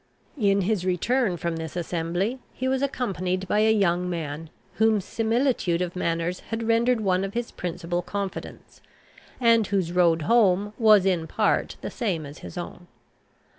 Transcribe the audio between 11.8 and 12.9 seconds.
the same as his own.